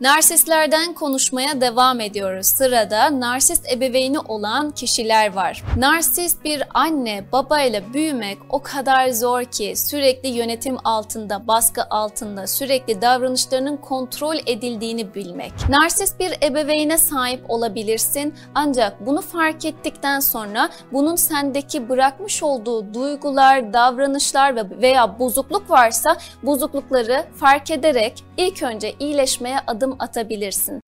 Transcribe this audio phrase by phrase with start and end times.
[0.00, 2.46] Narsistlerden konuşmaya devam ediyoruz.
[2.46, 5.64] Sırada narsist ebeveyni olan kişiler var.
[5.76, 13.02] Narsist bir anne babayla büyümek o kadar zor ki sürekli yönetim altında, baskı altında, sürekli
[13.02, 15.52] davranışlarının kontrol edildiğini bilmek.
[15.68, 23.72] Narsist bir ebeveyne sahip olabilirsin ancak bunu fark ettikten sonra bunun sendeki bırakmış olduğu duygular,
[23.72, 30.82] davranışlar veya bozukluk varsa bozuklukları fark ederek ilk önce iyileşmeye adım adım atabilirsin.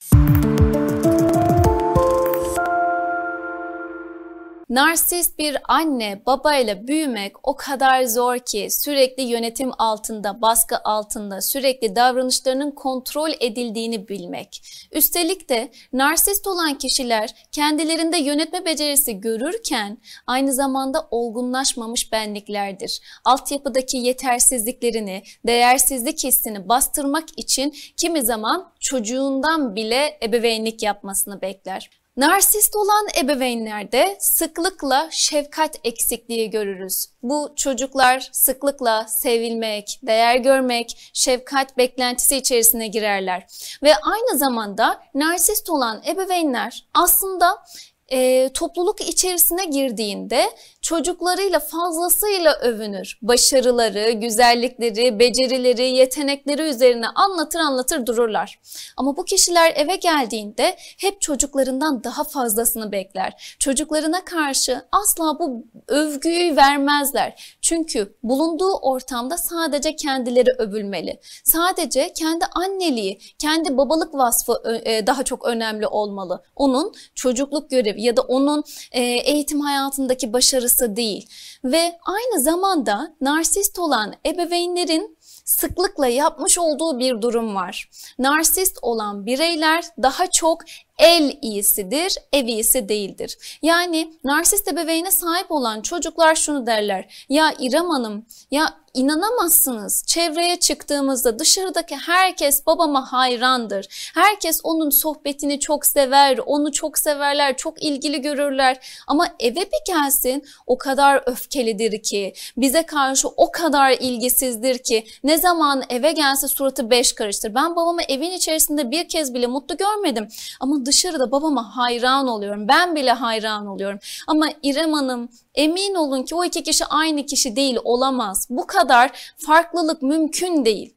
[4.70, 11.96] Narsist bir anne babayla büyümek o kadar zor ki sürekli yönetim altında, baskı altında, sürekli
[11.96, 14.62] davranışlarının kontrol edildiğini bilmek.
[14.92, 23.00] Üstelik de narsist olan kişiler kendilerinde yönetme becerisi görürken aynı zamanda olgunlaşmamış benliklerdir.
[23.24, 31.99] Altyapıdaki yetersizliklerini, değersizlik hissini bastırmak için kimi zaman çocuğundan bile ebeveynlik yapmasını bekler.
[32.16, 37.06] Narsist olan ebeveynlerde sıklıkla şefkat eksikliği görürüz.
[37.22, 43.46] Bu çocuklar sıklıkla sevilmek, değer görmek, şefkat beklentisi içerisine girerler.
[43.82, 47.64] Ve aynı zamanda narsist olan ebeveynler aslında
[48.08, 50.50] e, topluluk içerisine girdiğinde
[50.90, 53.18] çocuklarıyla fazlasıyla övünür.
[53.22, 58.60] Başarıları, güzellikleri, becerileri, yetenekleri üzerine anlatır anlatır dururlar.
[58.96, 63.56] Ama bu kişiler eve geldiğinde hep çocuklarından daha fazlasını bekler.
[63.58, 67.56] Çocuklarına karşı asla bu övgüyü vermezler.
[67.62, 71.20] Çünkü bulunduğu ortamda sadece kendileri övülmeli.
[71.44, 76.42] Sadece kendi anneliği, kendi babalık vasfı e, daha çok önemli olmalı.
[76.56, 81.28] Onun çocukluk görevi ya da onun e, eğitim hayatındaki başarısı değil.
[81.64, 87.90] Ve aynı zamanda narsist olan ebeveynlerin sıklıkla yapmış olduğu bir durum var.
[88.18, 90.60] Narsist olan bireyler daha çok
[91.00, 93.38] el iyisidir, ev iyisi değildir.
[93.62, 97.24] Yani narsist ebeveyne sahip olan çocuklar şunu derler.
[97.28, 100.04] Ya İrem Hanım, ya inanamazsınız.
[100.06, 104.10] Çevreye çıktığımızda dışarıdaki herkes babama hayrandır.
[104.14, 109.02] Herkes onun sohbetini çok sever, onu çok severler, çok ilgili görürler.
[109.06, 115.38] Ama eve bir gelsin o kadar öfkelidir ki, bize karşı o kadar ilgisizdir ki ne
[115.38, 117.54] zaman eve gelse suratı beş karıştır.
[117.54, 120.28] Ben babamı evin içerisinde bir kez bile mutlu görmedim.
[120.60, 122.68] Ama dışarıda babama hayran oluyorum.
[122.68, 123.98] Ben bile hayran oluyorum.
[124.26, 128.46] Ama İrem Hanım emin olun ki o iki kişi aynı kişi değil olamaz.
[128.50, 130.94] Bu kadar farklılık mümkün değil.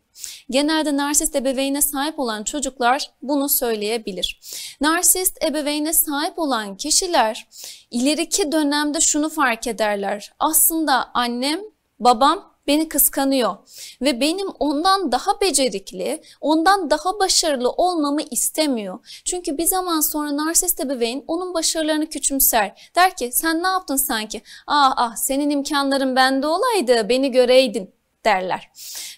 [0.50, 4.40] Genelde narsist ebeveyne sahip olan çocuklar bunu söyleyebilir.
[4.82, 7.48] Narsist ebeveyne sahip olan kişiler
[7.92, 10.34] ileriki dönemde şunu fark ederler.
[10.40, 11.60] Aslında annem,
[12.00, 13.56] babam beni kıskanıyor
[14.02, 19.22] ve benim ondan daha becerikli, ondan daha başarılı olmamı istemiyor.
[19.26, 22.92] Çünkü bir zaman sonra narsist ebeveyn onun başarılarını küçümser.
[22.96, 24.42] Der ki sen ne yaptın sanki?
[24.68, 27.93] Ah ah senin imkanların bende olaydı beni göreydin
[28.26, 28.70] derler.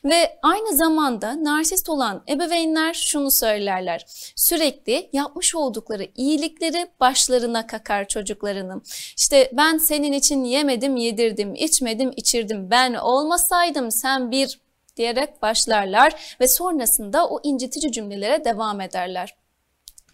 [0.06, 4.06] Ve aynı zamanda narsist olan ebeveynler şunu söylerler.
[4.36, 8.84] Sürekli yapmış oldukları iyilikleri başlarına kakar çocuklarının.
[9.18, 12.72] İşte ben senin için yemedim, yedirdim, içmedim, içirdim.
[12.72, 14.60] Ben olmasaydım sen bir
[14.98, 19.36] diyerek başlarlar ve sonrasında o incitici cümlelere devam ederler.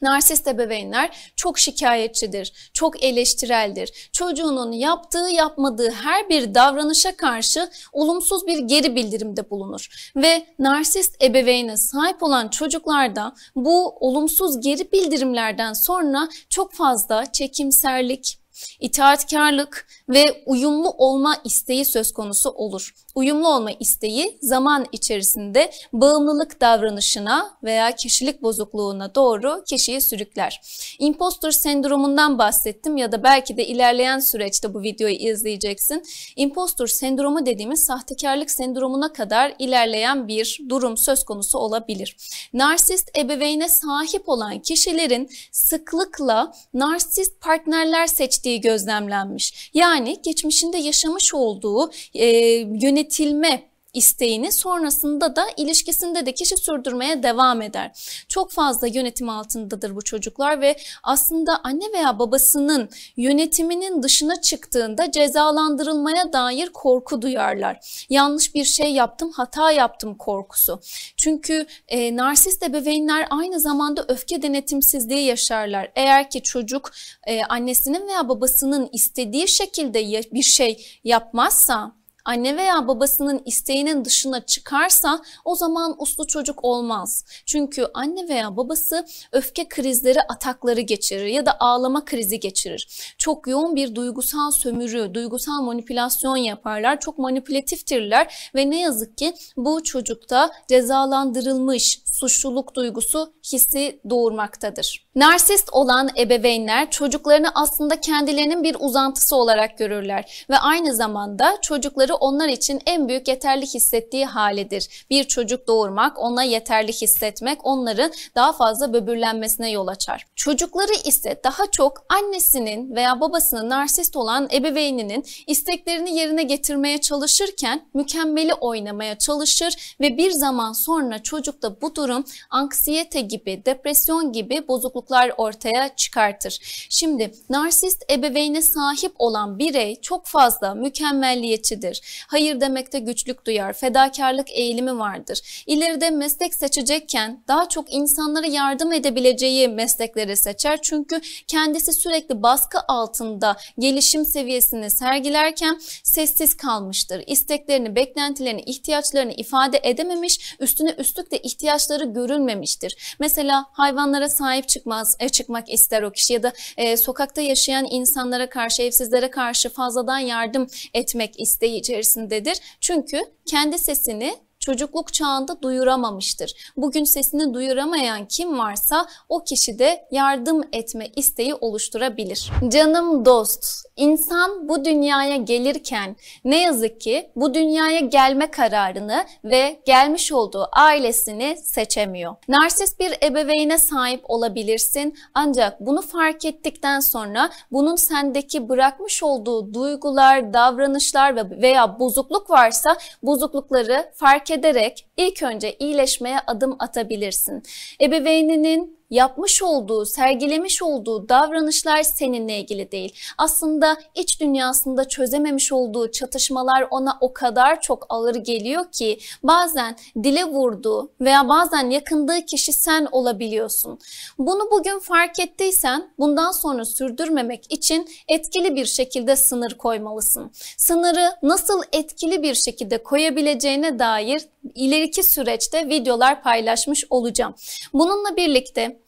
[0.01, 4.09] Narsist ebeveynler çok şikayetçidir, çok eleştireldir.
[4.13, 10.11] Çocuğunun yaptığı yapmadığı her bir davranışa karşı olumsuz bir geri bildirimde bulunur.
[10.15, 18.37] Ve narsist ebeveyne sahip olan çocuklarda bu olumsuz geri bildirimlerden sonra çok fazla çekimserlik,
[18.79, 22.93] itaatkarlık ve uyumlu olma isteği söz konusu olur.
[23.15, 30.61] Uyumlu olma isteği zaman içerisinde bağımlılık davranışına veya kişilik bozukluğuna doğru kişiyi sürükler.
[30.99, 36.03] Impostor sendromundan bahsettim ya da belki de ilerleyen süreçte bu videoyu izleyeceksin.
[36.35, 42.17] Impostor sendromu dediğimiz sahtekarlık sendromuna kadar ilerleyen bir durum söz konusu olabilir.
[42.53, 49.71] Narsist ebeveyne sahip olan kişilerin sıklıkla narsist partnerler seçtiği gözlemlenmiş.
[49.73, 52.27] Yani geçmişinde yaşamış olduğu e,
[52.57, 57.91] yönetim yönetilme isteğini sonrasında da ilişkisinde de kişi sürdürmeye devam eder.
[58.27, 66.33] Çok fazla yönetim altındadır bu çocuklar ve aslında anne veya babasının yönetiminin dışına çıktığında cezalandırılmaya
[66.33, 68.05] dair korku duyarlar.
[68.09, 70.79] Yanlış bir şey yaptım, hata yaptım korkusu.
[71.17, 75.91] Çünkü e, narsist ebeveynler aynı zamanda öfke denetimsizliği yaşarlar.
[75.95, 76.91] Eğer ki çocuk
[77.27, 80.01] e, annesinin veya babasının istediği şekilde
[80.33, 87.25] bir şey yapmazsa anne veya babasının isteğinin dışına çıkarsa o zaman uslu çocuk olmaz.
[87.45, 93.13] Çünkü anne veya babası öfke krizleri, atakları geçirir ya da ağlama krizi geçirir.
[93.17, 96.99] Çok yoğun bir duygusal sömürü, duygusal manipülasyon yaparlar.
[96.99, 105.07] Çok manipülatiftirler ve ne yazık ki bu çocukta cezalandırılmış suçluluk duygusu hissi doğurmaktadır.
[105.15, 112.47] Narsist olan ebeveynler çocuklarını aslında kendilerinin bir uzantısı olarak görürler ve aynı zamanda çocukları onlar
[112.47, 115.05] için en büyük yeterli hissettiği halidir.
[115.09, 120.25] Bir çocuk doğurmak, ona yeterli hissetmek onların daha fazla böbürlenmesine yol açar.
[120.35, 128.53] Çocukları ise daha çok annesinin veya babasının narsist olan ebeveyninin isteklerini yerine getirmeye çalışırken mükemmeli
[128.53, 135.95] oynamaya çalışır ve bir zaman sonra çocukta bu durum anksiyete gibi, depresyon gibi bozukluklar ortaya
[135.95, 136.59] çıkartır.
[136.89, 142.00] Şimdi narsist ebeveyne sahip olan birey çok fazla mükemmelliyetçidir.
[142.27, 145.63] Hayır demekte güçlük duyar, fedakarlık eğilimi vardır.
[145.67, 150.81] İleride meslek seçecekken daha çok insanlara yardım edebileceği meslekleri seçer.
[150.81, 157.23] Çünkü kendisi sürekli baskı altında gelişim seviyesini sergilerken sessiz kalmıştır.
[157.27, 163.15] İsteklerini, beklentilerini, ihtiyaçlarını ifade edememiş, üstüne üstlük de ihtiyaçları görülmemiştir.
[163.19, 168.49] Mesela hayvanlara sahip çıkmaz, e, çıkmak ister o kişi ya da e, sokakta yaşayan insanlara
[168.49, 172.59] karşı, evsizlere karşı fazladan yardım etmek isteği içerisindedir.
[172.81, 176.53] Çünkü kendi sesini çocukluk çağında duyuramamıştır.
[176.77, 182.51] Bugün sesini duyuramayan kim varsa o kişi de yardım etme isteği oluşturabilir.
[182.67, 183.65] Canım dost,
[183.95, 186.15] insan bu dünyaya gelirken
[186.45, 192.35] ne yazık ki bu dünyaya gelme kararını ve gelmiş olduğu ailesini seçemiyor.
[192.47, 200.53] Narsist bir ebeveyne sahip olabilirsin ancak bunu fark ettikten sonra bunun sendeki bırakmış olduğu duygular,
[200.53, 207.63] davranışlar veya bozukluk varsa bozuklukları fark ederek ilk önce iyileşmeye adım atabilirsin.
[208.01, 213.15] Ebeveyninin yapmış olduğu, sergilemiş olduğu davranışlar seninle ilgili değil.
[213.37, 220.45] Aslında iç dünyasında çözememiş olduğu çatışmalar ona o kadar çok ağır geliyor ki bazen dile
[220.45, 223.99] vurduğu veya bazen yakındığı kişi sen olabiliyorsun.
[224.37, 230.51] Bunu bugün fark ettiysen bundan sonra sürdürmemek için etkili bir şekilde sınır koymalısın.
[230.77, 234.41] Sınırı nasıl etkili bir şekilde koyabileceğine dair
[234.75, 237.55] ileriki süreçte videolar paylaşmış olacağım.
[237.93, 239.00] Bununla birlikte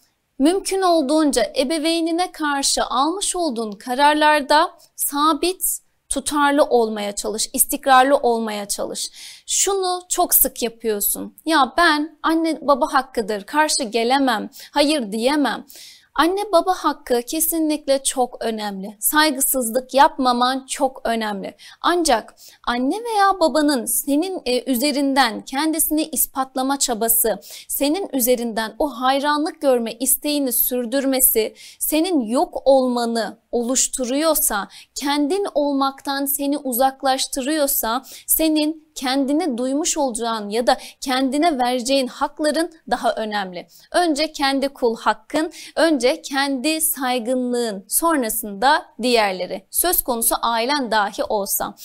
[0.44, 5.80] mümkün olduğunca ebeveynine karşı almış olduğun kararlarda sabit,
[6.10, 9.12] tutarlı olmaya çalış, istikrarlı olmaya çalış.
[9.48, 11.36] Şunu çok sık yapıyorsun.
[11.46, 15.66] Ya ben anne baba hakkıdır, karşı gelemem, hayır diyemem.
[16.16, 18.98] Anne baba hakkı kesinlikle çok önemli.
[19.00, 21.56] Saygısızlık yapmaman çok önemli.
[21.82, 22.36] Ancak
[22.68, 30.54] anne veya babanın senin e, üzerinden kendisini ispatlama çabası, senin üzerinden o hayranlık görme isteğini
[30.54, 40.78] sürdürmesi, senin yok olmanı oluşturuyorsa, kendin olmaktan seni uzaklaştırıyorsa, senin kendine duymuş olacağın ya da
[41.02, 43.68] kendine vereceğin hakların daha önemli.
[43.92, 49.66] Önce kendi kul hakkın, önce kendi saygınlığın, sonrasında diğerleri.
[49.72, 51.76] Söz konusu ailen dahi olsa.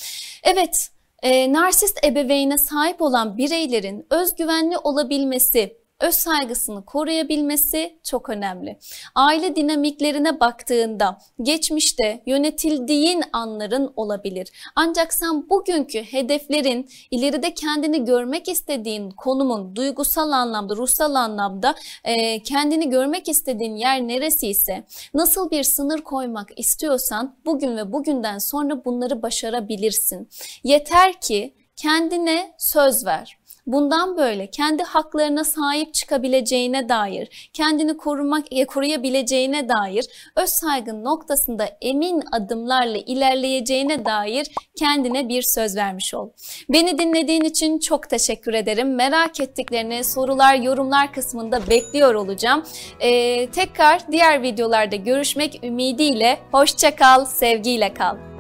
[0.43, 0.91] Evet,
[1.23, 8.79] e, narsist ebeveyne sahip olan bireylerin özgüvenli olabilmesi, öz saygısını koruyabilmesi çok önemli.
[9.15, 14.49] Aile dinamiklerine baktığında geçmişte yönetildiğin anların olabilir.
[14.77, 22.91] Ancak sen bugünkü hedeflerin ileride kendini görmek istediğin konumun duygusal anlamda, ruhsal anlamda e, kendini
[22.91, 24.85] görmek istediğin yer neresi ise
[25.15, 30.29] nasıl bir sınır koymak istiyorsan bugün ve bugünden sonra bunları başarabilirsin.
[30.65, 33.38] Yeter ki kendine söz ver
[33.69, 40.07] bundan böyle kendi haklarına sahip çıkabileceğine dair, kendini korumak e, koruyabileceğine dair
[40.37, 44.47] öz saygın noktasında emin adımlarla ilerleyeceğine dair
[44.79, 46.31] kendine bir söz vermiş ol.
[46.69, 48.95] Beni dinlediğin için çok teşekkür ederim.
[48.95, 52.65] Merak ettiklerini sorular, yorumlar kısmında bekliyor olacağım.
[53.01, 56.39] Ee, tekrar diğer videolarda görüşmek ümidiyle.
[56.53, 58.38] Hoşça kal, sevgiyle kal.